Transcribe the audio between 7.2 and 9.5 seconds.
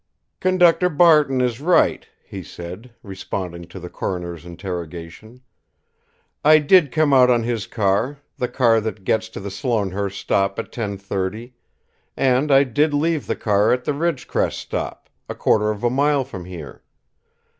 on his car, the car that gets to